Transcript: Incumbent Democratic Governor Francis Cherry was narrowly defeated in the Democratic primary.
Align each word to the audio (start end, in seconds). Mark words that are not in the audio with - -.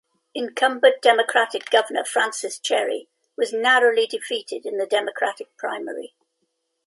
Incumbent 0.33 0.99
Democratic 1.03 1.69
Governor 1.69 2.05
Francis 2.05 2.57
Cherry 2.57 3.07
was 3.37 3.53
narrowly 3.53 4.07
defeated 4.07 4.65
in 4.65 4.79
the 4.79 4.87
Democratic 4.87 5.55
primary. 5.57 6.15